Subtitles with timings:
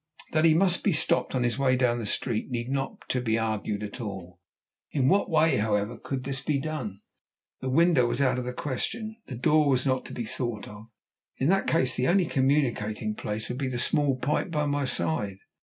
[0.31, 3.37] That he must be stopped on his way down the street need not to be
[3.37, 4.39] argued at all.
[4.89, 7.01] In what way, however, could this be done?
[7.59, 10.87] The window was out of the question, the door was not to be thought of;
[11.37, 15.37] in that case the only communicating place would be the small pipe by my side.